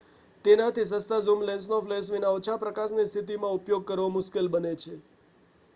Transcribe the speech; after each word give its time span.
તેનાથી 0.45 0.85
સસ્તા 0.91 1.19
ઝૂમ 1.19 1.43
લેન્સનો 1.43 1.79
ફ્લેશ 1.81 2.09
વિના 2.09 2.33
ઓછા 2.33 2.57
પ્રકાશની 2.57 3.07
સ્થિતિમાં 3.07 3.55
ઉપયોગ 3.55 3.83
કરવો 3.85 4.09
મુશ્કેલ 4.11 4.47
બને 4.49 4.73
છે 4.77 4.95